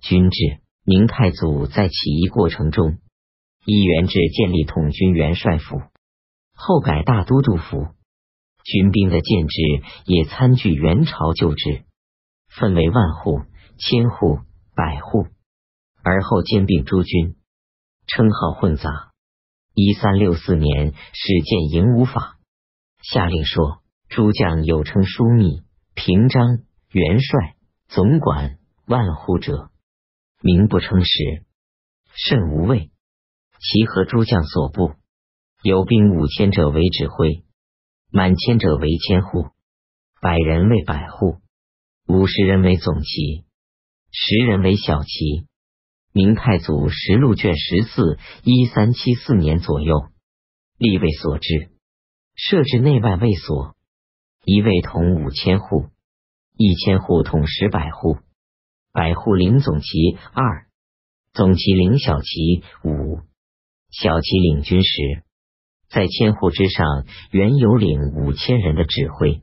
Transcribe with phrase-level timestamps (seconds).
[0.00, 0.60] 军制。
[0.82, 2.98] 明太祖在起义过程中，
[3.64, 5.82] 依元制建立统军元帅府，
[6.54, 7.86] 后改大都督府。
[8.64, 9.62] 军兵的建制
[10.06, 11.84] 也参据元朝旧制，
[12.48, 13.42] 分为万户、
[13.78, 14.40] 千户、
[14.74, 15.26] 百户，
[16.02, 17.36] 而后兼并诸军，
[18.06, 19.12] 称号混杂。
[19.74, 22.38] 一三六四年始建营武法，
[23.02, 25.62] 下令说：诸将有称枢密、
[25.94, 26.60] 平章、
[26.90, 27.54] 元帅、
[27.88, 29.69] 总管、万户者，
[30.42, 31.44] 名不称实，
[32.14, 32.90] 甚无畏。
[33.58, 34.94] 其和诸将所部，
[35.62, 37.44] 有兵五千者为指挥。
[38.10, 39.50] 满千者为千户，
[40.20, 41.36] 百人为百户，
[42.08, 43.44] 五十人为总旗，
[44.10, 45.46] 十人为小旗。
[46.12, 50.08] 明太祖实录卷十四，一三七四年左右，
[50.78, 51.70] 立位所制，
[52.34, 53.76] 设置内外卫所，
[54.44, 55.90] 一卫统五千户，
[56.56, 58.16] 一千户统十百户，
[58.92, 60.66] 百户领总旗二，
[61.32, 63.20] 总旗领小旗五，
[63.90, 65.22] 小旗领军十。
[65.88, 69.42] 在千户之上，原有领五千人的指挥，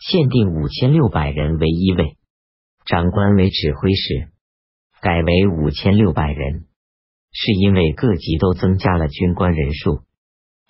[0.00, 2.16] 限定五千六百人为一位，
[2.84, 4.28] 长官为指挥使，
[5.00, 6.66] 改为五千六百人，
[7.32, 10.02] 是因为各级都增加了军官人数。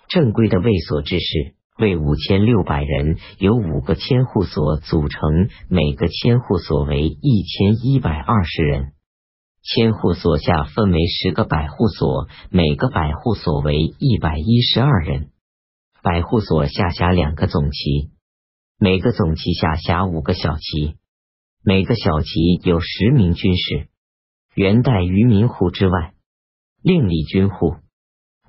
[0.07, 8.91] 正规的卫所制事为五千六百人，由五个千户所组成，每个千户所为一千一百二十人。
[9.61, 15.29] 千户所下分为十个百户所，每个百户所为一百一十二人。
[16.03, 18.11] 百户所下辖两个总旗，
[18.77, 20.95] 每个总旗下辖五个小旗，
[21.63, 23.87] 每个小旗有十名军士。
[24.53, 26.13] 元代于民户之外，
[26.81, 27.75] 另立军户。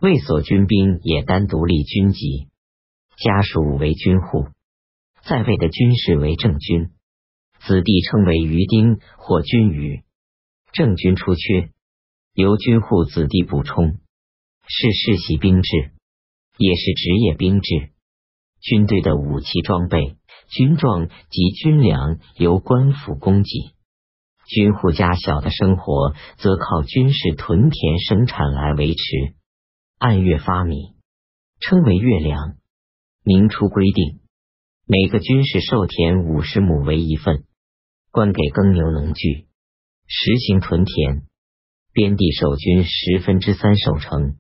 [0.00, 2.49] 卫所军兵也单独立军籍，
[3.16, 4.48] 家属为军户，
[5.22, 6.90] 在位的军士为正军，
[7.60, 10.02] 子弟称为余丁或军余。
[10.72, 11.70] 郑军出缺，
[12.32, 13.98] 由军户子弟补充，
[14.66, 15.92] 是世袭兵制，
[16.56, 17.90] 也是职业兵制。
[18.60, 20.16] 军队的武器装备、
[20.48, 23.50] 军装及军粮由官府供给，
[24.46, 29.34] 军户家小的生活则靠军事屯田生产来维持。
[29.98, 30.94] 按月发米，
[31.60, 32.56] 称为月粮。
[33.22, 34.20] 明初规定，
[34.86, 37.44] 每个军士授田五十亩为一份，
[38.10, 39.46] 官给耕牛农具。
[40.06, 41.24] 实行屯田，
[41.92, 44.38] 边地守军十分之三守城，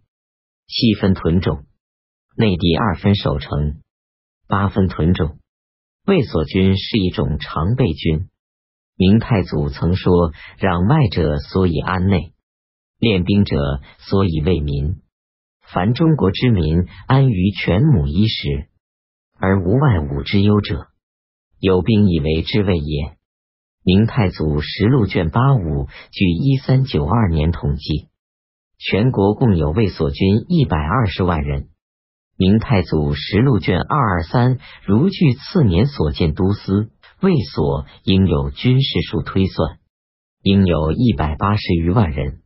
[0.66, 1.66] 七分屯种；
[2.38, 3.82] 内地二分守城，
[4.48, 5.38] 八分屯种。
[6.06, 8.30] 卫所军是一种常备军。
[8.96, 12.32] 明太祖曾说：“攘外者，所以安内；
[12.98, 15.02] 练兵者，所以为民。
[15.60, 18.69] 凡中国之民安于全亩衣食，
[19.40, 20.88] 而无外物之忧者，
[21.58, 23.16] 有兵以为之谓也。”
[23.82, 28.08] 明太祖实录卷八五，据一三九二年统计，
[28.78, 31.68] 全国共有卫所军一百二十万人。
[32.36, 36.90] 明太祖实录卷二二三，如据次年所见都司
[37.22, 39.78] 卫所应有军事数推算，
[40.42, 42.42] 应有一百八十余万人。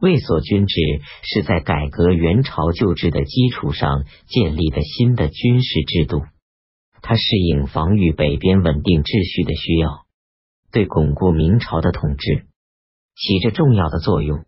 [0.00, 0.74] 卫所军制
[1.22, 6.22] 是在改革元朝旧制的基础上建立的新的军事制度，
[7.02, 10.06] 它适应防御北边稳定秩序的需要。
[10.72, 12.46] 对巩固明朝的统治
[13.16, 14.44] 起着重要的作用。